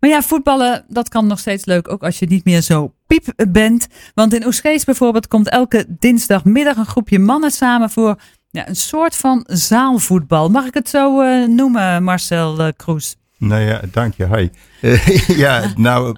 [0.00, 3.32] Maar ja, voetballen, dat kan nog steeds leuk, ook als je niet meer zo piep
[3.48, 3.86] bent.
[4.14, 9.16] Want in Oesgees bijvoorbeeld komt elke dinsdagmiddag een groepje mannen samen voor ja, een soort
[9.16, 10.48] van zaalvoetbal.
[10.48, 13.16] Mag ik het zo uh, noemen, Marcel uh, Kroes?
[13.38, 14.26] Nou ja, dank je.
[14.36, 14.48] Hi.
[15.44, 16.16] ja, nou,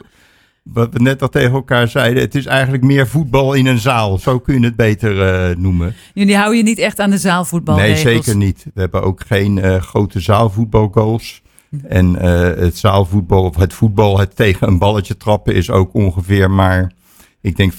[0.62, 4.18] wat we net al tegen elkaar zeiden, het is eigenlijk meer voetbal in een zaal.
[4.18, 5.94] Zo kun je het beter uh, noemen.
[6.14, 7.76] Jullie houden je niet echt aan de zaalvoetbal?
[7.76, 8.66] Nee, zeker niet.
[8.74, 11.41] We hebben ook geen uh, grote zaalvoetbalgoals.
[11.88, 16.50] En uh, het zaalvoetbal of het voetbal, het tegen een balletje trappen, is ook ongeveer
[16.50, 16.92] maar,
[17.40, 17.76] ik denk 50%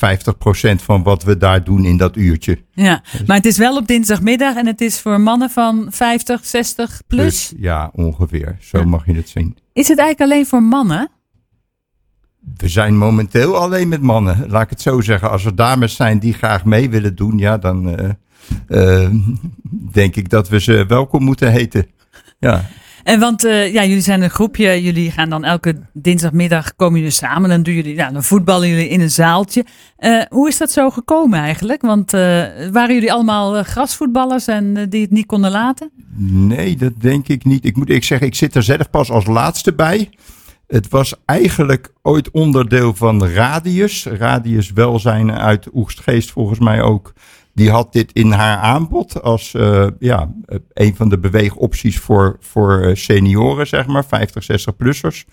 [0.75, 2.57] van wat we daar doen in dat uurtje.
[2.71, 7.02] Ja, maar het is wel op dinsdagmiddag en het is voor mannen van 50, 60
[7.07, 7.49] plus?
[7.49, 8.57] Dus, ja, ongeveer.
[8.59, 8.85] Zo ja.
[8.85, 9.57] mag je het zien.
[9.73, 11.09] Is het eigenlijk alleen voor mannen?
[12.57, 15.30] We zijn momenteel alleen met mannen, laat ik het zo zeggen.
[15.30, 18.09] Als er dames zijn die graag mee willen doen, ja, dan uh,
[18.67, 19.09] uh,
[19.91, 21.88] denk ik dat we ze welkom moeten heten.
[22.39, 22.66] Ja.
[23.03, 27.13] En want uh, ja, jullie zijn een groepje, jullie gaan dan elke dinsdagmiddag komen jullie
[27.13, 27.49] samen.
[27.49, 29.66] Dan doen jullie, ja, dan voetballen jullie in een zaaltje.
[30.30, 31.81] hoe is dat zo gekomen eigenlijk?
[31.81, 32.11] Want
[32.72, 35.92] waren jullie allemaal grasvoetballers en die het niet konden laten?
[36.17, 37.66] Nee, dat denk ik niet.
[37.66, 40.09] Ik moet ik zeggen, ik zit er zelf pas als laatste bij.
[40.67, 44.05] Het was eigenlijk ooit onderdeel van Radius.
[44.05, 47.14] Radius Welzijn uit Oegstgeest volgens mij ook.
[47.53, 50.33] Die had dit in haar aanbod als uh, ja,
[50.73, 55.23] een van de beweegopties voor, voor senioren, zeg maar, 50, 60-plussers.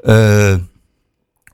[0.00, 0.54] Uh,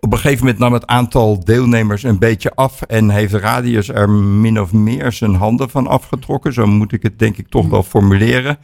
[0.00, 4.10] op een gegeven moment nam het aantal deelnemers een beetje af en heeft Radius er
[4.10, 6.52] min of meer zijn handen van afgetrokken.
[6.52, 8.58] Zo moet ik het denk ik toch wel formuleren.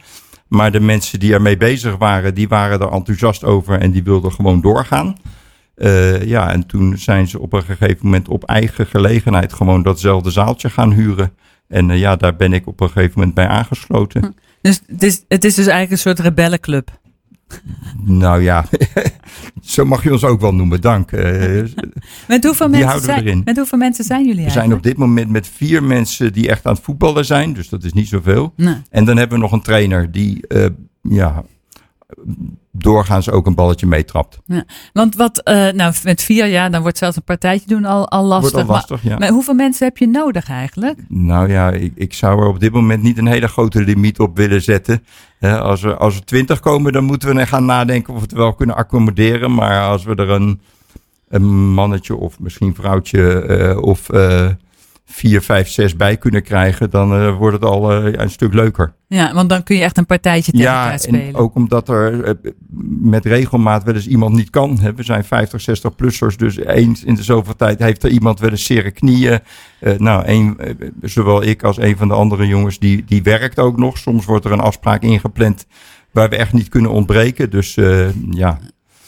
[0.47, 4.31] Maar de mensen die ermee bezig waren, die waren er enthousiast over en die wilden
[4.31, 5.17] gewoon doorgaan.
[5.77, 10.31] Uh, ja, en toen zijn ze op een gegeven moment op eigen gelegenheid gewoon datzelfde
[10.31, 11.31] zaaltje gaan huren.
[11.67, 14.35] En uh, ja, daar ben ik op een gegeven moment bij aangesloten.
[14.61, 16.99] Dus het is, het is dus eigenlijk een soort rebellenclub.
[18.05, 18.65] Nou ja,
[19.61, 21.11] zo mag je ons ook wel noemen, dank.
[21.11, 21.21] Uh,
[22.27, 25.47] met, hoeveel mensen zijn, met hoeveel mensen zijn jullie We zijn op dit moment met
[25.47, 27.53] vier mensen die echt aan het voetballen zijn.
[27.53, 28.53] Dus dat is niet zoveel.
[28.55, 28.75] Nee.
[28.89, 30.65] En dan hebben we nog een trainer die uh,
[31.01, 31.43] ja,
[32.71, 34.39] doorgaans ook een balletje meetrapt.
[34.45, 34.63] Ja,
[34.93, 38.23] want wat, uh, nou met vier jaar, dan wordt zelfs een partijtje doen al, al
[38.23, 38.51] lastig.
[38.51, 39.17] Wordt al lastig, maar, ja.
[39.17, 40.99] maar hoeveel mensen heb je nodig eigenlijk?
[41.07, 44.37] Nou ja, ik, ik zou er op dit moment niet een hele grote limiet op
[44.37, 45.03] willen zetten.
[45.39, 48.53] Als, er, als er twintig komen, dan moeten we gaan nadenken of we het wel
[48.53, 49.53] kunnen accommoderen.
[49.53, 50.61] Maar als we er een,
[51.29, 54.09] een mannetje of misschien vrouwtje uh, of
[55.09, 58.93] vier, vijf, zes bij kunnen krijgen, dan uh, wordt het al uh, een stuk leuker.
[59.07, 61.21] Ja, want dan kun je echt een partijtje tegen ja, elkaar spelen.
[61.21, 62.51] En ook omdat er uh,
[63.01, 64.79] met regelmaat wel eens iemand niet kan.
[64.79, 64.93] Hè.
[64.93, 68.49] We zijn 50, 60 plussers, dus eens in de zoveel tijd heeft er iemand wel
[68.49, 69.39] eens zere knieën.
[69.97, 70.59] nou, een,
[71.01, 73.97] zowel ik als een van de andere jongens, die, die werkt ook nog.
[73.97, 75.65] Soms wordt er een afspraak ingepland
[76.11, 77.49] waar we echt niet kunnen ontbreken.
[77.49, 77.77] Dus
[78.29, 78.59] ja,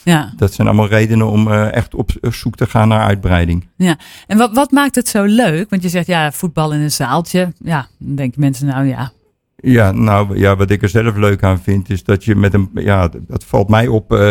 [0.04, 0.34] ja.
[0.36, 3.68] Dat zijn allemaal redenen om uh, echt op zoek te gaan naar uitbreiding.
[3.76, 5.70] Ja, en wat, wat maakt het zo leuk?
[5.70, 7.54] Want je zegt ja, voetbal in een zaaltje.
[7.58, 9.12] Ja, dan denken mensen nou ja.
[9.62, 12.70] Ja, nou ja, wat ik er zelf leuk aan vind is dat je met een,
[12.74, 14.14] ja, dat valt mij op.
[14.14, 14.30] Uh,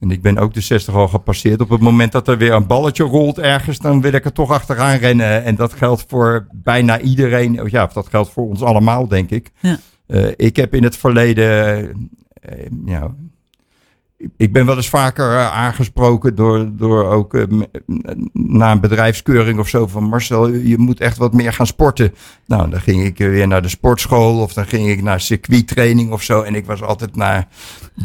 [0.00, 1.60] en ik ben ook de 60 al gepasseerd.
[1.60, 4.50] Op het moment dat er weer een balletje rolt ergens, dan wil ik er toch
[4.50, 5.44] achteraan rennen.
[5.44, 7.60] En dat geldt voor bijna iedereen.
[7.66, 9.50] Ja, dat geldt voor ons allemaal, denk ik.
[9.60, 9.78] Ja.
[10.06, 12.10] Uh, ik heb in het verleden,
[12.84, 13.14] ja,
[14.36, 17.42] ik ben wel eens vaker uh, aangesproken door, door ook uh,
[18.32, 22.14] na een bedrijfskeuring of zo van Marcel, je moet echt wat meer gaan sporten.
[22.46, 26.22] Nou, dan ging ik weer naar de sportschool of dan ging ik naar circuittraining of
[26.22, 26.42] zo.
[26.42, 27.48] En ik was altijd na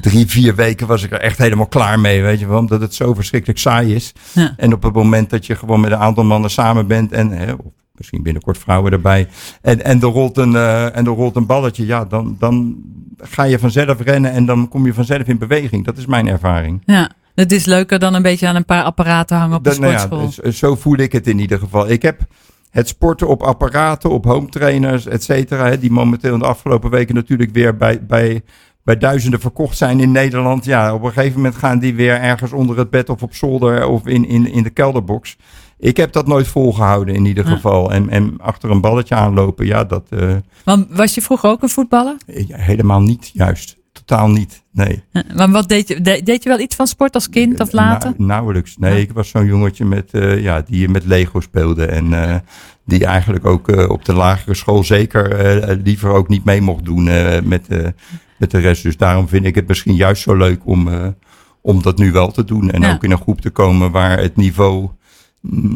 [0.01, 2.93] drie, vier weken was ik er echt helemaal klaar mee, weet je wel, omdat het
[2.93, 4.13] zo verschrikkelijk saai is.
[4.33, 4.53] Ja.
[4.57, 7.53] En op het moment dat je gewoon met een aantal mannen samen bent en hè,
[7.91, 9.27] misschien binnenkort vrouwen erbij.
[9.61, 11.85] En, en, er, rolt een, uh, en er rolt een balletje.
[11.85, 12.83] Ja, dan, dan
[13.21, 15.85] ga je vanzelf rennen en dan kom je vanzelf in beweging.
[15.85, 16.81] Dat is mijn ervaring.
[16.85, 19.81] Ja, het is leuker dan een beetje aan een paar apparaten hangen op de Dan,
[19.81, 20.45] nou sportschool.
[20.45, 21.89] ja, zo voel ik het in ieder geval.
[21.89, 22.21] Ik heb
[22.69, 25.75] het sporten op apparaten, op home trainers, et cetera.
[25.75, 28.41] Die momenteel in de afgelopen weken natuurlijk weer bij, bij,
[28.83, 30.65] bij duizenden verkocht zijn in Nederland.
[30.65, 33.87] Ja, op een gegeven moment gaan die weer ergens onder het bed of op zolder
[33.87, 35.37] of in, in, in de kelderbox.
[35.79, 37.91] Ik heb dat nooit volgehouden in ieder geval.
[37.91, 40.07] En, en achter een balletje aanlopen, ja, dat...
[40.09, 42.15] Uh, Want was je vroeger ook een voetballer?
[42.47, 43.77] Helemaal niet, juist.
[43.91, 45.03] Totaal niet, nee.
[45.35, 46.01] Maar wat deed je?
[46.01, 48.13] Deed je wel iets van sport als kind of later?
[48.17, 48.77] Na, nauwelijks.
[48.77, 48.99] Nee, ja.
[48.99, 51.85] ik was zo'n jongetje met, uh, ja, die met Lego speelde.
[51.85, 52.35] En uh,
[52.85, 57.03] die eigenlijk ook op de lagere school zeker liever ook niet mee mocht doen
[57.47, 57.67] met,
[58.37, 58.83] met de rest.
[58.83, 60.89] Dus daarom vind ik het misschien juist zo leuk om,
[61.61, 62.71] om dat nu wel te doen.
[62.71, 62.93] En ja.
[62.93, 64.89] ook in een groep te komen waar het niveau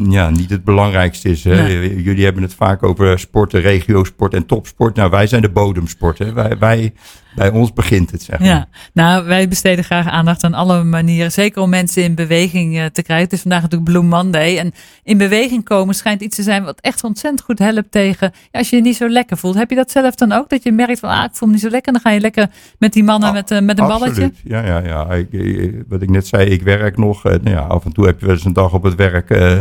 [0.08, 1.44] ja, niet het belangrijkste is.
[1.44, 1.62] Hè?
[1.62, 2.02] Nee.
[2.02, 4.96] Jullie hebben het vaak over sporten, regiosport en topsport.
[4.96, 6.18] Nou, wij zijn de bodemsport.
[6.18, 6.32] Hè?
[6.32, 6.92] Wij, wij,
[7.34, 8.48] bij ons begint het, zeg maar.
[8.48, 11.32] Ja, nou, wij besteden graag aandacht aan alle manieren.
[11.32, 13.24] Zeker om mensen in beweging eh, te krijgen.
[13.24, 14.58] Het is vandaag natuurlijk Blue Monday.
[14.58, 14.72] En
[15.02, 18.32] in beweging komen schijnt iets te zijn wat echt ontzettend goed helpt tegen.
[18.50, 19.54] Ja, als je je niet zo lekker voelt.
[19.54, 20.48] Heb je dat zelf dan ook?
[20.48, 21.92] Dat je merkt van, ah, ik voel me niet zo lekker.
[21.92, 24.14] Dan ga je lekker met die mannen met, uh, met een Absoluut.
[24.16, 24.32] balletje.
[24.44, 25.10] Ja, ja, ja.
[25.12, 27.24] Ik, wat ik net zei, ik werk nog.
[27.24, 29.30] eh, nou ja, af en toe heb je wel eens een dag op het werk.
[29.30, 29.58] eh,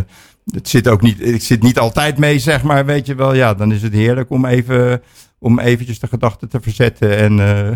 [0.53, 2.85] het zit ook niet, ik zit niet altijd mee, zeg maar.
[2.85, 5.01] Weet je wel, ja, dan is het heerlijk om even,
[5.43, 7.67] om eventjes de gedachten te verzetten en, eh,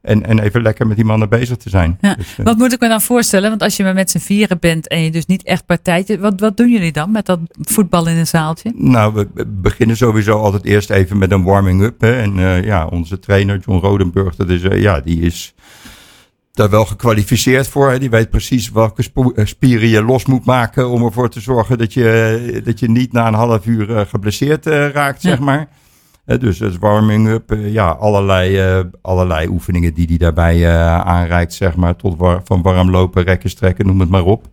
[0.00, 1.98] en, en even lekker met die mannen bezig te zijn.
[2.00, 2.14] Ja.
[2.14, 3.48] Dus, eh, Wat moet ik me dan voorstellen?
[3.48, 6.18] Want als je maar met z'n vieren bent en je dus niet echt partijtje.
[6.18, 8.72] Wat, wat doen jullie dan met dat voetbal in een zaaltje?
[8.76, 12.02] Nou, we beginnen sowieso altijd eerst even met een warming-up.
[12.02, 15.54] En eh, ja, onze trainer John Rodenburg, dat is, ja, die is
[16.52, 17.90] daar wel gekwalificeerd voor.
[17.90, 17.98] Hè.
[17.98, 19.02] Die weet precies welke
[19.44, 23.26] spieren je los moet maken om ervoor te zorgen dat je, dat je niet na
[23.26, 25.28] een half uur geblesseerd raakt, Ja.
[25.30, 25.68] zeg maar.
[26.26, 31.76] Dus het warming-up, eh, ja, allerlei, eh, allerlei oefeningen die hij daarbij eh, aanreikt, zeg
[31.76, 31.96] maar.
[31.96, 34.46] Tot war- van warm lopen, rekken, strekken, noem het maar op.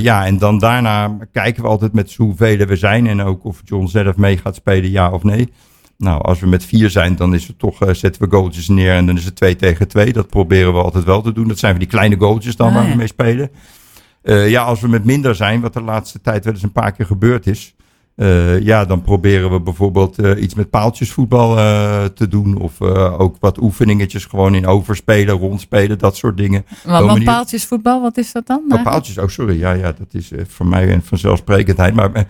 [0.00, 3.06] Ja, en dan daarna kijken we altijd met hoeveel we zijn.
[3.06, 5.52] En ook of John zelf mee gaat spelen, ja of nee.
[5.96, 9.06] Nou, als we met vier zijn, dan is het toch, zetten we goaltjes neer en
[9.06, 10.12] dan is het twee tegen twee.
[10.12, 11.48] Dat proberen we altijd wel te doen.
[11.48, 12.90] Dat zijn van die kleine goaltjes dan Ah, waar ja.
[12.90, 13.50] we mee spelen.
[14.22, 17.06] Ja, als we met minder zijn, wat de laatste tijd wel eens een paar keer
[17.06, 17.74] gebeurd is.
[18.18, 22.56] Eh, ja, dan proberen we bijvoorbeeld eh, iets met paaltjesvoetbal eh, te doen.
[22.60, 22.80] Of
[23.18, 26.64] ook wat oefeningetjes gewoon in overspelen, rondspelen, dat soort dingen.
[26.84, 28.62] Want manier- paaltjesvoetbal, wat is dat dan?
[28.68, 31.94] Oh, paaltjes, oh sorry, ja, ja, dat is voor mij een vanzelfsprekendheid.
[31.94, 32.26] Maar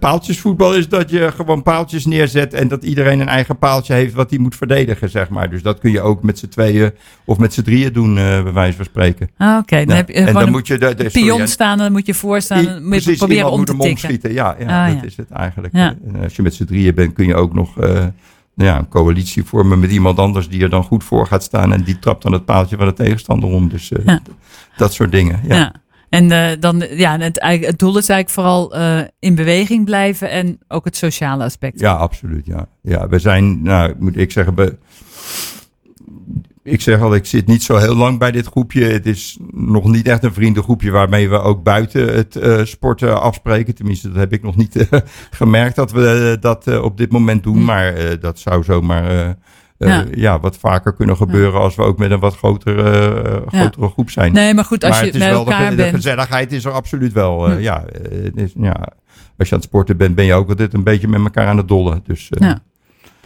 [0.00, 4.30] paaltjesvoetbal is dat je gewoon paaltjes neerzet en dat iedereen een eigen paaltje heeft wat
[4.30, 5.50] hij moet verdedigen, zeg maar.
[5.50, 6.92] Dus dat kun je ook met z'n tweeën
[7.24, 9.30] of met z'n drieën doen, bij wijze van spreken.
[9.36, 10.46] Ah, Oké, dan Ja.
[10.46, 12.64] moet je de, de pion staan en dan moet je voorstaan.
[12.64, 14.32] Dan moet je precies, proberen om te tikken.
[14.32, 15.06] Ja, ja Ah, dat ja.
[15.06, 15.74] is het eigenlijk.
[15.74, 15.94] Ja.
[16.06, 18.06] En als je met z'n drieën bent, kun je ook nog eh,
[18.56, 21.72] nou ja, een coalitie vormen met iemand anders die er dan goed voor gaat staan
[21.72, 23.68] en die trapt dan het paaltje van de tegenstander om.
[23.68, 24.20] Dus eh, Ja.
[24.76, 25.40] dat soort dingen.
[25.48, 25.56] Ja.
[25.56, 25.74] Ja.
[26.08, 30.58] En eh, dan, ja, het, het doel is eigenlijk vooral eh, in beweging blijven en
[30.68, 31.80] ook het sociale aspect.
[31.80, 32.46] Ja, absoluut.
[32.46, 34.76] Ja, ja we zijn, nou, moet ik zeggen, we,
[36.66, 38.84] ik zeg al, ik zit niet zo heel lang bij dit groepje.
[38.84, 43.74] Het is nog niet echt een vriendengroepje waarmee we ook buiten het eh, sporten afspreken.
[43.74, 47.42] Tenminste, dat heb ik nog niet eh, gemerkt dat we eh, dat op dit moment
[47.42, 47.56] doen.
[47.56, 47.64] Hm.
[47.64, 49.36] Maar dat zou zomaar
[49.78, 50.04] Ja.
[50.14, 50.40] ja.
[50.40, 54.32] wat vaker kunnen gebeuren als we ook met een wat grotere, groep zijn.
[54.32, 55.94] Nee, maar goed, als maar je het is bij wel de, elkaar de bent.
[55.94, 57.50] gezelligheid is er absoluut wel.
[57.50, 57.60] Hm.
[57.60, 58.88] ja, het is, ja,
[59.38, 61.56] als je aan het sporten bent, ben je ook altijd een beetje met elkaar aan
[61.56, 62.00] het dollen.
[62.06, 62.60] Dus Ja.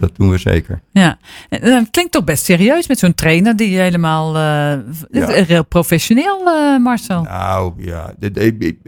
[0.00, 0.81] Dat doen we zeker.
[0.93, 1.19] Ja,
[1.49, 4.82] en, eh, klinkt toch best serieus met zo'n trainer die helemaal Ja.
[5.11, 6.43] heel professioneel,
[6.79, 7.23] Marcel.
[7.23, 8.14] Nou ja,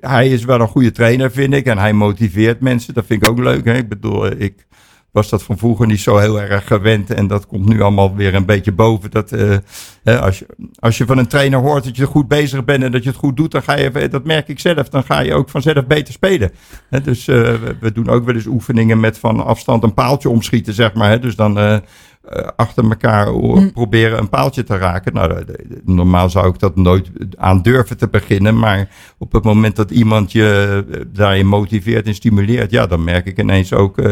[0.00, 1.66] hij is wel een goede trainer, vind ik.
[1.66, 2.94] En hij motiveert mensen.
[2.94, 3.64] Dat vind ik ook leuk.
[3.64, 3.74] Hè?
[3.76, 4.66] Ik bedoel, ik
[5.12, 7.10] was dat van vroeger niet zo heel erg gewend.
[7.10, 9.10] En dat komt nu allemaal weer een beetje boven.
[9.10, 9.56] Dat, eh,
[10.02, 10.46] hè, als, je,
[10.78, 13.18] als je van een trainer hoort dat je goed bezig bent en dat je het
[13.18, 16.12] goed doet, dan ga je, dat merk ik zelf, dan ga je ook vanzelf beter
[16.12, 16.52] spelen.
[16.88, 20.74] Hè, dus eh, we, doen ook wel eens oefeningen met van afstand een paaltje omschieten,
[20.74, 21.10] zeg maar.
[21.10, 21.18] Hè?
[21.18, 21.76] Dus dan eh,
[22.22, 23.70] eh, achter elkaar Hm.
[23.70, 25.14] proberen een paaltje te raken.
[25.14, 25.44] Nou,
[25.84, 28.58] normaal zou ik dat nooit aan durven te beginnen.
[28.58, 28.88] Maar
[29.18, 33.38] op het moment dat iemand je eh, daarin motiveert en stimuleert, ja, dan merk ik
[33.38, 34.02] ineens ook.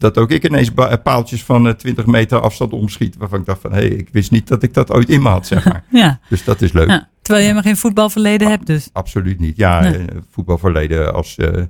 [0.00, 0.70] Eh, dat ook ik ineens
[1.02, 3.16] paaltjes van eh, 20 meter afstand omschiet.
[3.16, 5.28] Waarvan ik dacht van, hé, hey, ik wist niet dat ik dat ooit in me
[5.28, 5.84] had, zeg maar.
[6.02, 6.88] Ja, Dus dat is leuk.
[6.88, 8.88] ja, terwijl je helemaal geen voetbalverleden hebt dus.
[8.92, 9.56] Absoluut niet.
[9.56, 9.92] Ja, Nee.
[9.98, 11.62] eh, voetbalverleden als, eh,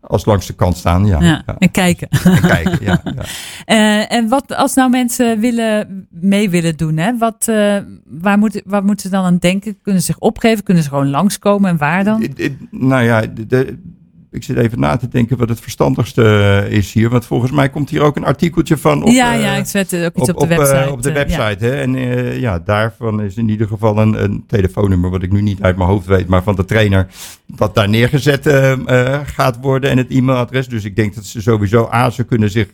[0.00, 1.20] als langs de kant staan, ja.
[1.22, 1.56] Ja, ja.
[1.58, 2.08] en kijken.
[2.08, 3.00] En kijken, ja.
[3.04, 3.22] ja.
[3.64, 7.16] Eh, en wat als nou mensen willen, mee willen doen, hè?
[7.18, 9.78] Wat, eh, waar, moet, waar moeten ze dan aan denken?
[9.82, 10.64] Kunnen ze zich opgeven?
[10.64, 12.22] Kunnen ze gewoon langskomen en waar dan?
[12.22, 13.78] Eh, eh, Nou ja, de, de-
[14.30, 17.08] ik zit even na te denken wat het verstandigste eh, is hier.
[17.08, 19.94] Want volgens mij komt hier ook een artikeltje van op, ja, eh, ja, ik zet
[19.94, 20.92] ook iets op, op, de eh, website.
[20.92, 21.36] op de eh, ja.
[21.36, 21.64] website.
[21.64, 21.80] Hè?
[21.80, 25.62] En eh, ja, daarvan is in ieder geval een, een telefoonnummer, wat ik nu niet
[25.62, 27.06] uit mijn hoofd weet, maar van de trainer,
[27.56, 30.68] wat daar neergezet eh, eh, gaat worden en het e-mailadres.
[30.68, 32.68] Dus ik denk dat ze sowieso, A, ze kunnen zich,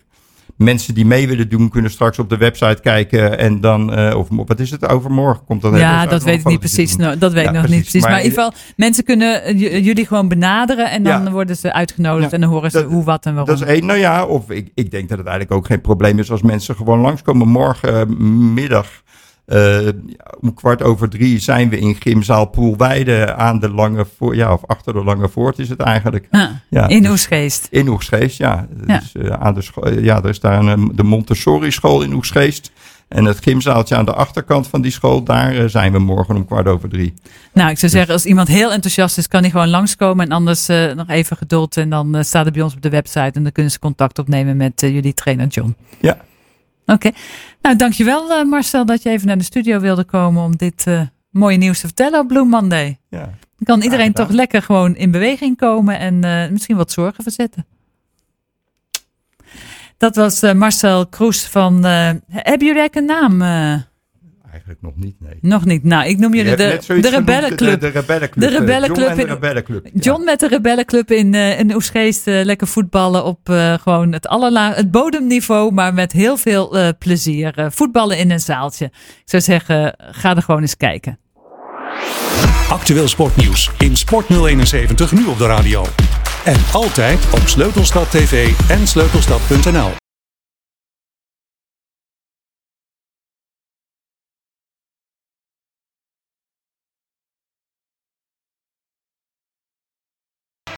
[0.57, 4.29] mensen die mee willen doen, kunnen straks op de website kijken en dan, eh, of
[4.31, 6.97] wat is het, overmorgen komt dat Ja, even dat weet ik niet precies.
[6.97, 7.83] Nou, dat weet Ja, ik nog precies.
[7.83, 8.01] niet precies.
[8.03, 11.31] Maar, Maar in ieder geval, mensen kunnen eh, j- jullie gewoon benaderen en dan Ja.
[11.31, 13.55] worden ze uitgenodigd Ja, en dan horen ze dat- hoe, wat en waarom.
[13.57, 13.87] Dat is één.
[13.87, 16.77] Nou ja, of ik, ik denk dat het eigenlijk ook geen probleem is als mensen
[16.77, 17.49] gewoon langskomen.
[17.49, 18.87] Morgenmiddag
[19.47, 19.88] eh,
[20.41, 24.37] om kwart over drie zijn we in Gymzaal Poelweide aan de Lange Voort.
[24.37, 26.26] Ja, of achter de Lange Voort is het eigenlijk.
[26.31, 27.67] Ah, Ja, in dus- Oesgeest.
[27.71, 28.67] In Oegsgeest, ja.
[28.87, 28.99] Ja.
[28.99, 32.12] Dus, eh, aan de scho- ja, er is daar een, eh, de Montessori school in
[32.12, 32.71] Oegsgeest.
[33.09, 36.47] En het gymzaaltje aan de achterkant van die school, daar eh, zijn we morgen om
[36.47, 37.15] kwart over drie.
[37.53, 40.25] Nou, ik zou zeggen, als iemand heel enthousiast is, kan hij gewoon langskomen.
[40.26, 41.76] En anders eh, nog even geduld.
[41.76, 43.31] En dan eh, staat het bij ons op de website.
[43.33, 45.76] En dan kunnen ze contact opnemen met eh, jullie trainer John.
[46.00, 46.17] Ja.
[46.87, 47.11] Oké.
[47.66, 51.00] Nou, dankjewel uh, Marcel dat je even naar de studio wilde komen om dit uh,
[51.30, 52.99] mooie nieuws te vertellen op Blue Monday.
[53.08, 53.20] Ja.
[53.20, 57.66] Dan kan iedereen toch lekker gewoon in beweging komen en uh, misschien wat zorgen verzetten.
[59.96, 61.85] Dat was Marcel Kroes van.
[61.85, 63.40] hebben jullie eigenlijk een naam?
[64.57, 65.39] Eigenlijk nog niet, nee.
[65.41, 65.85] Nog niet.
[65.85, 67.81] Nou, ik noem jullie de, de Rebellenclub.
[67.81, 68.51] De, de Rebellenclub.
[68.51, 69.09] De Rebellenclub.
[69.09, 69.89] John, de Rebellenclub.
[69.95, 72.27] John met de Rebellenclub in, uh, in Oesgeest.
[72.27, 77.69] Uh, lekker voetballen op uh, gewoon het, allerla het bodemniveau, maar met heel veel plezier.
[77.71, 78.85] voetballen in een zaaltje.
[78.85, 81.19] Ik zou zeggen, ga er gewoon eens kijken.
[82.69, 85.85] Actueel sportnieuws in Sport 071 nu op de radio.
[86.45, 90.06] En altijd op Sleutelstad TV en sleutelstad.nl.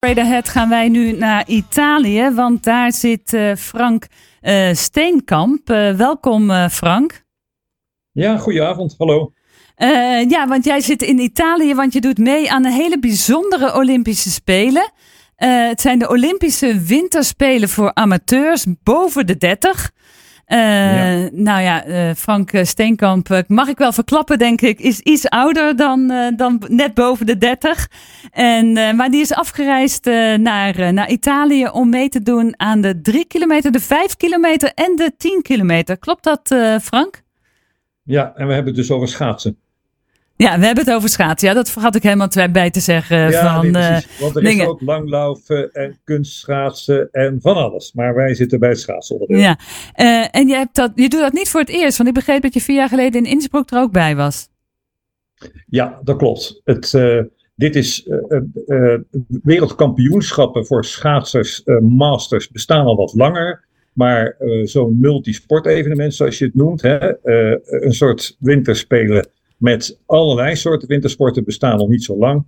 [0.08, 4.06] Straight ahead gaan wij nu naar Italië, want daar zit uh, Frank
[4.42, 5.70] uh, Steenkamp.
[5.70, 7.24] Uh, welkom Frank.
[8.12, 8.94] Ja, goedenavond.
[8.98, 9.32] Hallo.
[10.28, 14.30] ja, want jij zit in Italië, want je doet mee aan een hele bijzondere Olympische
[14.30, 14.92] Spelen.
[15.36, 19.90] het zijn de Olympische Winterspelen voor amateurs boven de 30.
[20.48, 25.28] Uh, Nou ja, uh, Frank Steenkamp, uh, mag ik wel verklappen, denk ik, is iets
[25.28, 27.88] ouder dan, dan net boven de 30.
[28.30, 30.04] En, maar die is afgereisd
[30.36, 34.96] naar, naar Italië om mee te doen aan de 3 kilometer, de 5 kilometer en
[34.96, 35.98] de 10 kilometer.
[35.98, 37.22] Klopt dat, Frank?
[38.02, 39.58] Ja, en we hebben het dus over schaatsen.
[40.38, 41.48] Ja, we hebben het over schaatsen.
[41.48, 43.30] Ja, dat vergat ik helemaal bij te zeggen.
[43.30, 47.92] Ja, van, nee, uh, Want er is ook langlaufen en kunstschaatsen en van alles.
[47.92, 49.38] Maar wij zitten bij het schaatsonderdeel.
[49.38, 49.58] Ja,
[49.96, 51.96] uh, en je, hebt dat, je doet dat niet voor het eerst.
[51.96, 54.48] Want ik begreep dat je vier jaar geleden in Innsbruck er ook bij was.
[55.66, 56.60] Ja, dat klopt.
[56.64, 57.22] Het, uh,
[57.54, 58.08] dit is
[59.42, 63.66] wereldkampioenschappen voor schaatsers, masters, bestaan al wat langer.
[63.92, 67.26] Maar zo'n multisport-evenement, zoals je het noemt, hè,
[67.84, 69.28] een soort winterspelen
[69.58, 72.44] met allerlei soorten wintersporten bestaan nog niet zo lang.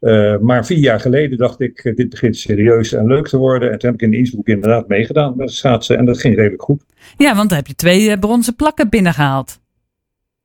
[0.00, 3.72] Uh, maar vier jaar geleden dacht ik, uh, dit begint serieus en leuk te worden.
[3.72, 5.98] En toen heb ik in Innsbruck inderdaad meegedaan met schaatsen.
[5.98, 6.84] En dat ging redelijk goed.
[7.16, 9.60] Ja, want dan heb je twee uh, bronzen plakken binnengehaald.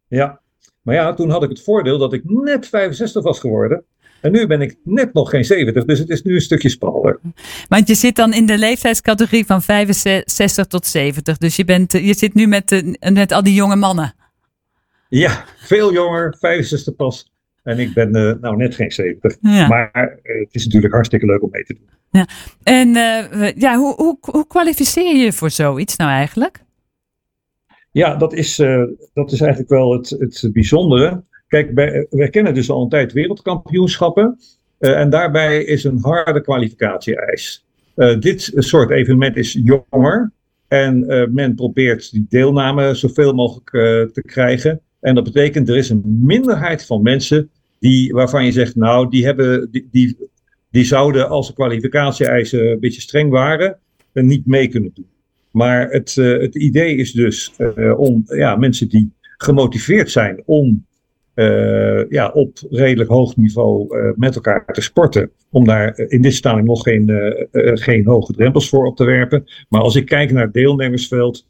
[0.08, 0.40] Ja,
[0.82, 3.84] maar ja, toen had ik het voordeel dat ik net 65 was geworden.
[4.22, 7.20] En nu ben ik net nog geen 70, dus het is nu een stukje spannender.
[7.68, 11.38] Want je zit dan in de leeftijdscategorie van 65 tot 70.
[11.38, 14.14] Dus je, bent, je zit nu met, met al die jonge mannen.
[15.10, 17.34] Ja, veel jonger, 65 pas.
[17.66, 19.42] En ik ben uh, nou net geen 70.
[19.42, 21.90] Maar uh, het is natuurlijk hartstikke leuk om mee te doen.
[22.10, 22.28] Ja.
[22.64, 26.64] En uh, ja, hoe, hoe, hoe kwalificeer je voor zoiets nou eigenlijk?
[27.92, 28.56] Ja, dat is,
[29.14, 31.24] dat is eigenlijk wel het, het bijzondere.
[31.48, 34.40] Kijk, wij, wij kennen dus al een tijd wereldkampioenschappen.
[34.80, 37.66] en daarbij is een harde kwalificatie-eis.
[38.20, 40.32] dit soort evenement is jonger.
[40.68, 43.70] En men probeert die deelname zoveel mogelijk
[44.14, 44.82] te krijgen.
[45.06, 49.26] En dat betekent, er is een minderheid van mensen die, waarvan je zegt, nou, die,
[49.26, 50.18] hebben, die, die,
[50.72, 53.78] die zouden als de kwalificatie-eisen een beetje streng waren,
[54.14, 55.08] niet mee kunnen doen.
[55.52, 60.86] Maar het, uh, het idee is dus uh, om ja, mensen die gemotiveerd zijn om
[61.36, 65.30] uh, ja, op redelijk hoog niveau met elkaar te sporten.
[65.52, 67.12] Om daar in dit stadium nog geen,
[67.74, 69.44] geen hoge drempels voor op te werpen.
[69.70, 71.46] Maar als ik kijk naar het deelnemersveld,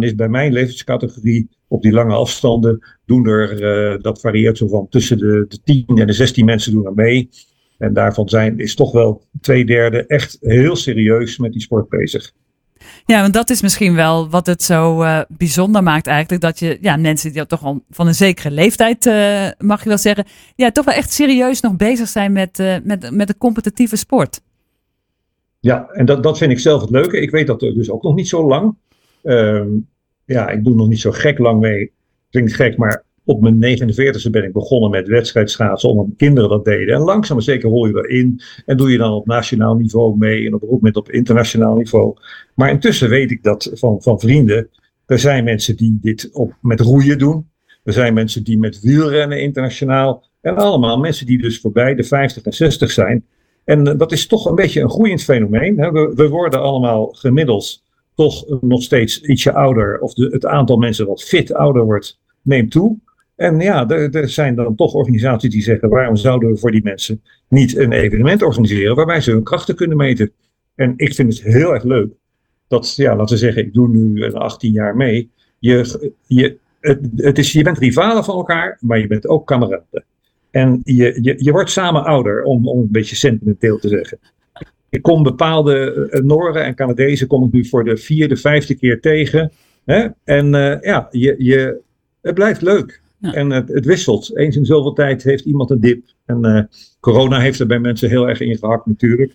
[0.00, 3.62] dan is bij mijn levenscategorie op die lange afstanden doen er,
[3.94, 6.94] uh, dat varieert zo van tussen de, de 10 en de 16 mensen doen er
[6.94, 7.28] mee.
[7.78, 12.32] En daarvan zijn, is toch wel twee derde echt heel serieus met die sport bezig.
[13.04, 16.42] Ja, want dat is misschien wel wat het zo uh, bijzonder maakt eigenlijk.
[16.42, 19.98] Dat je ja, mensen die toch al van een zekere leeftijd, uh, mag je wel
[19.98, 20.24] zeggen,
[20.56, 24.40] ja, toch wel echt serieus nog bezig zijn met, uh, met, met de competitieve sport.
[25.60, 27.20] Ja, en dat, dat vind ik zelf het leuke.
[27.20, 28.76] Ik weet dat dus ook nog niet zo lang.
[29.26, 29.68] Ehm,
[30.24, 31.92] ja, ik doe nog niet zo gek lang mee.
[32.30, 36.94] Klinkt gek, maar op mijn 49e ben ik begonnen met wedstrijdschaatsen, omdat kinderen dat deden.
[36.94, 40.46] En langzaam maar zeker rol je erin en doe je dan op nationaal niveau mee
[40.46, 42.16] en op een moment op internationaal niveau.
[42.54, 44.68] Maar intussen weet ik dat van, van vrienden,
[45.06, 47.48] er zijn mensen die dit op, met roeien doen.
[47.84, 50.24] Er zijn mensen die met wielrennen internationaal.
[50.40, 53.24] En allemaal mensen die dus voorbij de 50 en 60 zijn.
[53.64, 55.76] En eh, dat is toch een beetje een groeiend fenomeen.
[56.14, 57.84] We worden allemaal gemiddeld
[58.16, 62.70] toch nog steeds ietsje ouder, of de, het aantal mensen wat fit ouder wordt, neemt
[62.70, 62.98] toe.
[63.36, 66.82] En ja, er, er, zijn dan toch organisaties die zeggen: waarom zouden we voor die
[66.82, 70.32] mensen niet een evenement organiseren waarbij ze hun krachten kunnen meten?
[70.74, 72.12] En ik vind het heel erg leuk
[72.68, 75.30] dat, ja, laten we zeggen, ik doe nu 18 jaar mee.
[75.58, 80.04] Je, je, het, het is, je bent rivalen van elkaar, maar je bent ook kameraden.
[80.50, 84.18] En je, je, je wordt samen ouder, om, om een beetje sentimenteel te zeggen.
[84.96, 89.00] Ik kom bepaalde uh, Noren en Canadezen kom ik nu voor de vierde, vijfde keer
[89.00, 89.52] tegen.
[89.84, 90.06] Hè?
[90.24, 90.50] En
[90.80, 91.80] ja, je, je,
[92.22, 93.00] het blijft leuk.
[93.20, 94.36] En het, het, wisselt.
[94.36, 96.04] Eens in zoveel tijd heeft iemand een dip.
[96.26, 96.68] En
[97.00, 99.32] corona heeft er bij mensen heel erg ingehakt natuurlijk.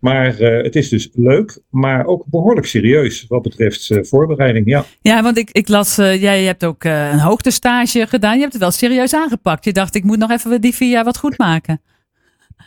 [0.00, 4.66] Maar uh, het is dus leuk, maar ook behoorlijk serieus wat betreft uh, voorbereiding.
[4.68, 8.34] Ja, ja want ik, ik las, uh, jij hebt ook een hoogtestage gedaan.
[8.34, 9.64] Je hebt het wel serieus aangepakt.
[9.64, 11.80] Je dacht, ik moet nog even die vier jaar wat goed maken.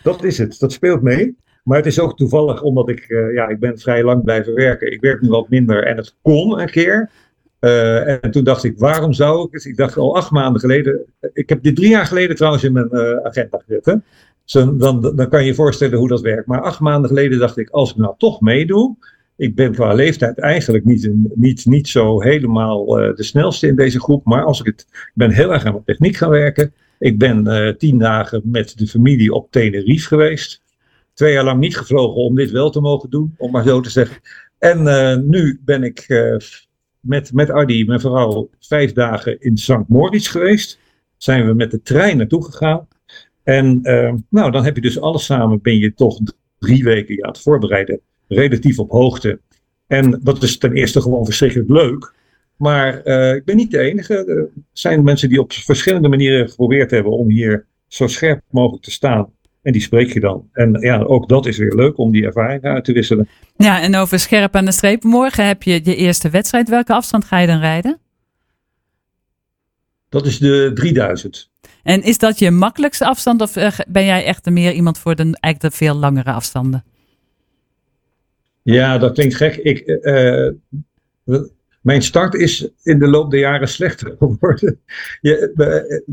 [0.03, 0.59] Dat is het.
[0.59, 1.35] Dat speelt mee.
[1.63, 4.91] Maar het is ook toevallig omdat ik, ja, ik ben vrij lang blijven werken.
[4.91, 7.09] Ik werk nu wat minder en het kon een keer.
[7.59, 9.65] en toen dacht ik, waarom zou ik het?
[9.65, 11.05] Ik dacht al acht maanden geleden.
[11.33, 14.01] Ik heb dit drie jaar geleden trouwens in mijn agenda gezet.
[14.43, 16.47] Zo, dan, dan kan je je voorstellen hoe dat werkt.
[16.47, 18.95] Maar acht maanden geleden dacht ik, als ik nou toch meedoe.
[19.35, 24.25] Ik ben qua leeftijd eigenlijk niet, niet, niet zo helemaal de snelste in deze groep.
[24.25, 26.73] Maar als ik het ik ben heel erg aan mijn techniek gaan werken.
[26.99, 30.62] Ik ben tien dagen met de familie op Tenerife geweest.
[31.13, 33.89] Twee jaar lang niet gevlogen om dit wel te mogen doen, om maar zo te
[33.89, 34.21] zeggen.
[34.57, 36.07] En uh, nu ben ik
[36.99, 39.87] met, met Adi, mijn vrouw, vijf dagen in St.
[39.87, 40.79] Moritz geweest.
[41.17, 42.87] Zijn we met de trein naartoe gegaan.
[43.43, 46.19] En uh, nou, dan heb je dus alles samen, ben je toch
[46.59, 49.39] drie weken ja, het voorbereiden, relatief op hoogte.
[49.87, 52.13] En dat is ten eerste gewoon verschrikkelijk leuk.
[52.57, 52.97] Maar
[53.35, 54.25] ik ben niet de enige.
[54.25, 58.91] Er zijn mensen die op verschillende manieren geprobeerd hebben om hier zo scherp mogelijk te
[58.91, 59.31] staan.
[59.63, 60.49] En die spreek je dan.
[60.51, 63.27] En ja, ook dat is weer leuk om die ervaring uit te wisselen.
[63.55, 65.03] Ja, en over scherp aan de streep.
[65.03, 66.69] Morgen heb je je eerste wedstrijd.
[66.69, 67.99] Welke afstand ga je dan rijden?
[70.09, 71.51] Dat is de 3000.
[71.83, 75.23] En is dat je makkelijkste afstand of eh, ben jij echt meer iemand voor de,
[75.23, 76.83] eigenlijk de veel langere afstanden?
[78.61, 79.55] Ja, dat klinkt gek.
[79.55, 80.51] Ik, uh,
[81.81, 84.79] mijn start is in de loop der jaren slechter geworden.
[85.21, 85.51] Je,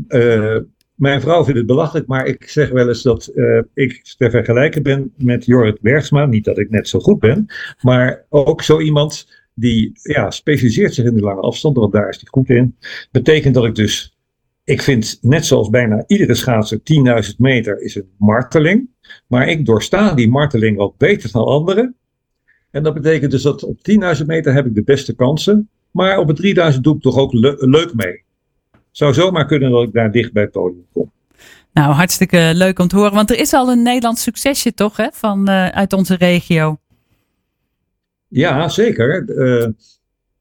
[0.07, 0.69] uh,
[1.01, 3.31] mijn vrouw vindt het belachelijk, maar ik zeg wel eens dat
[3.73, 6.25] ik te vergelijken ben met Jorrit Bergsma.
[6.25, 7.45] Niet dat ik net zo goed ben,
[7.81, 12.15] maar ook zo iemand die ja, specialiseert zich in de lange afstanden, want daar is
[12.15, 12.75] hij goed in.
[13.11, 14.17] Betekent dat ik dus
[14.63, 16.79] ik vind, net zoals bijna iedere schaatser,
[17.29, 18.89] 10.000 meter is een marteling.
[19.27, 21.95] Maar ik doorsta die marteling wat beter dan anderen.
[22.71, 23.77] En dat betekent dus dat op
[24.19, 25.69] 10.000 meter heb ik de beste kansen.
[25.91, 28.23] Maar op het 3.000 doe ik toch ook leuk mee.
[28.91, 31.11] Zou zomaar kunnen dat ik daar dicht bij het podium kom.
[31.73, 33.13] Nou, hartstikke leuk om te horen.
[33.13, 36.77] Want er is al een Nederlands succesje toch, hè, van, uh, uit onze regio?
[38.27, 39.23] Ja, zeker.
[39.27, 39.67] Uh,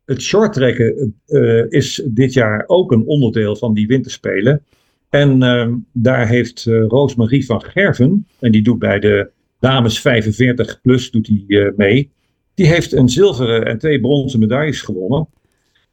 [0.04, 4.64] het shorttrekken uh, is dit jaar ook een onderdeel van die winterspelen.
[5.08, 11.24] En daar heeft Roosmarie van Gerven, en die doet bij de dames 45 plus doet
[11.24, 12.10] die, mee.
[12.54, 15.28] Die heeft een zilveren en twee bronzen medailles gewonnen.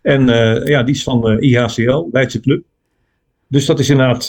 [0.08, 0.28] En
[0.66, 2.64] ja, die is van de IHCL, Leidse Club.
[3.48, 4.28] Dus dat is inderdaad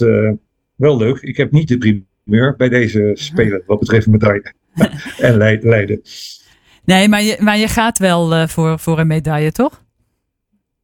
[0.75, 1.19] wel leuk.
[1.21, 4.53] Ik heb niet de primeur bij deze spelen wat betreft medaille
[5.19, 6.03] en Leiden.
[6.85, 9.83] Nee, maar je, maar je gaat wel voor, voor een medaille, toch?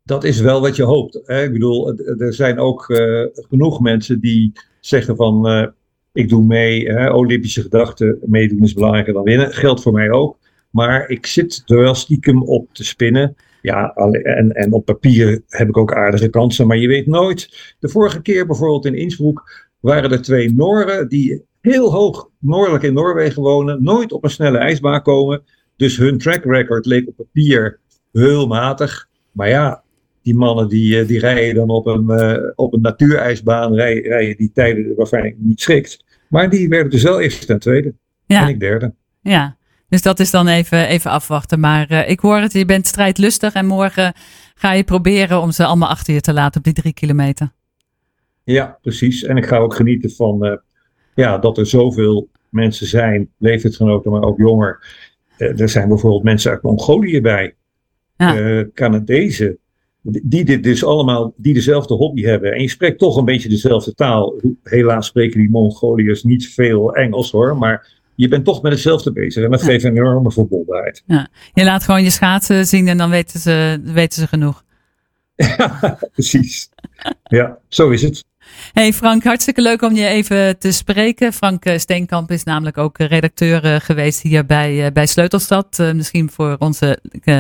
[0.05, 1.21] Dat is wel wat je hoopt.
[1.25, 1.43] Hè?
[1.43, 5.67] Ik bedoel, er zijn ook uh, genoeg mensen die zeggen van uh,
[6.13, 7.13] ik doe mee, hè?
[7.13, 9.53] Olympische gedachten, meedoen is belangrijker dan winnen.
[9.53, 10.39] Geldt voor mij ook.
[10.71, 13.37] Maar ik zit er wel stiekem op te spinnen.
[13.65, 17.75] Ja, en, en op papier heb ik ook aardige kansen, maar je weet nooit.
[17.79, 22.95] De vorige keer bijvoorbeeld in Innsbruck waren er twee Noren die heel hoog noordelijk in
[22.95, 25.43] Noorwegen wonen, nooit op een snelle ijsbaan komen.
[25.77, 27.79] Dus hun track record leek op papier
[28.13, 29.09] heel matig.
[29.33, 29.83] Maar ja,
[30.23, 34.37] die mannen die, eh, die rijden dan op een, uh, op een natuurijsbaan, rijden, rijden
[34.37, 36.05] die tijden waarvan ik niet schikt.
[36.29, 37.95] Maar die werden dus wel eerste en tweede.
[38.27, 38.43] Ja.
[38.43, 38.95] En ik derde.
[39.21, 39.57] Ja,
[39.89, 41.61] dus dat is dan even, even afwachten.
[41.61, 44.13] Maar uh, ik hoor het, je bent strijdlustig en morgen
[44.55, 47.53] ga je proberen om ze allemaal achter je te laten op die drie kilometer.
[48.45, 49.25] Ja, precies.
[49.25, 50.61] En ik ga ook genieten van
[51.15, 54.87] ja, dat er zoveel mensen zijn, leeftijdsgenoten, maar ook jonger,
[55.39, 57.55] uh, er zijn bijvoorbeeld mensen uit Mongolië bij.
[58.17, 58.65] Ja.
[58.75, 59.59] Canadezen.
[60.03, 62.53] Die dit dus allemaal, die dezelfde hobby hebben.
[62.53, 64.35] En je spreekt toch een beetje dezelfde taal.
[64.63, 67.57] Helaas spreken die Mongoliërs niet veel Engels hoor.
[67.57, 69.45] Maar je bent toch met hetzelfde bezig.
[69.45, 71.03] En dat geeft een enorme verbondenheid.
[71.07, 71.29] Ja.
[71.53, 74.63] Je laat gewoon je schaatsen zien en dan weten ze, weten ze genoeg.
[75.57, 76.69] Ja, precies.
[77.25, 78.25] Ja, zo is het.
[78.73, 81.33] Hey Frank, hartstikke leuk om je even te spreken.
[81.33, 85.79] Frank eh, Steenkamp is namelijk ook eh, redacteur eh, geweest hier bij, bij Sleutelstad.
[85.95, 86.99] misschien voor onze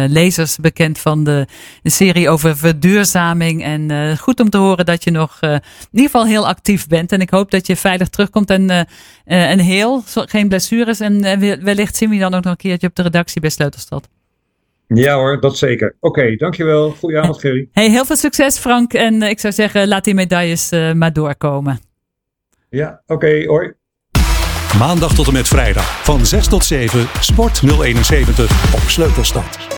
[0.09, 1.47] lezers bekend van de,
[1.83, 3.63] serie over verduurzaming.
[3.63, 7.13] En goed om te horen dat je nog in ieder geval heel actief bent.
[7.13, 8.87] En ik hoop dat je veilig terugkomt en,
[9.25, 11.01] en heel, geen blessures.
[11.01, 11.21] En
[11.65, 14.09] wellicht zien we je dan ook nog een keertje op de redactie bij Sleutelstad.
[14.87, 15.97] Ja hoor, dat zeker.
[16.01, 16.91] Oké, dankjewel.
[16.91, 17.69] Goedenavond Gerry.
[17.73, 18.93] Hey, heel veel succes Frank.
[18.93, 21.79] En eh, ik zou zeggen, laat die medailles uh, maar doorkomen.
[22.69, 23.73] Ja, oké, okay, hoi.
[24.79, 29.73] Maandag tot en met vrijdag van 6 tot 7, Sport 071 op Sleutelstad.